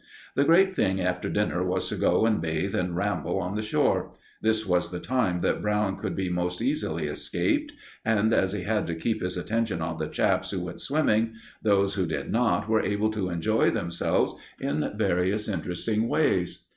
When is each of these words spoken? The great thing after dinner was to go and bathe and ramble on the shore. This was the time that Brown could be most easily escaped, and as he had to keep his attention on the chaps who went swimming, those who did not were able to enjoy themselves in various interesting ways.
The 0.35 0.43
great 0.45 0.73
thing 0.73 0.99
after 0.99 1.29
dinner 1.29 1.63
was 1.63 1.87
to 1.89 1.95
go 1.95 2.25
and 2.25 2.41
bathe 2.41 2.73
and 2.73 2.95
ramble 2.95 3.37
on 3.39 3.53
the 3.55 3.61
shore. 3.61 4.11
This 4.41 4.65
was 4.65 4.89
the 4.89 4.99
time 4.99 5.41
that 5.41 5.61
Brown 5.61 5.95
could 5.95 6.15
be 6.15 6.27
most 6.27 6.59
easily 6.59 7.05
escaped, 7.05 7.73
and 8.03 8.33
as 8.33 8.51
he 8.53 8.63
had 8.63 8.87
to 8.87 8.95
keep 8.95 9.21
his 9.21 9.37
attention 9.37 9.79
on 9.79 9.97
the 9.97 10.07
chaps 10.07 10.49
who 10.49 10.61
went 10.61 10.81
swimming, 10.81 11.35
those 11.61 11.93
who 11.93 12.07
did 12.07 12.31
not 12.31 12.67
were 12.67 12.81
able 12.81 13.11
to 13.11 13.29
enjoy 13.29 13.69
themselves 13.69 14.33
in 14.59 14.91
various 14.97 15.47
interesting 15.47 16.07
ways. 16.07 16.65